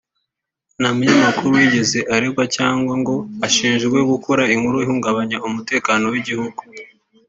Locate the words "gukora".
4.11-4.43